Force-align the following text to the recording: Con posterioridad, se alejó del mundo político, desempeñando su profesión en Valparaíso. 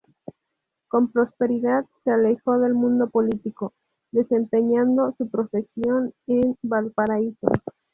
Con 0.87 1.11
posterioridad, 1.11 1.85
se 2.03 2.09
alejó 2.09 2.57
del 2.57 2.73
mundo 2.73 3.07
político, 3.11 3.73
desempeñando 4.11 5.13
su 5.15 5.29
profesión 5.29 6.11
en 6.25 6.57
Valparaíso. 6.63 7.47